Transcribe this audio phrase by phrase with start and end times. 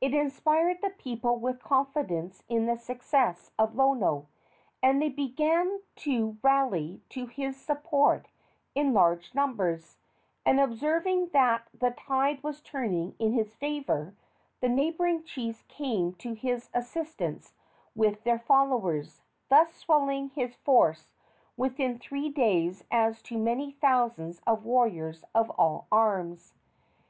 [0.00, 4.26] It inspired the people with confidence in the success of Lono,
[4.82, 8.28] and they began to rally to his support
[8.74, 9.98] in large numbers;
[10.46, 14.14] and, observing that the tide was turning in his favor,
[14.62, 17.52] the neighboring chiefs came to his assistance
[17.94, 21.12] with their followers, thus swelling his force
[21.58, 26.54] within three days to as many thousands of warriors of all arms.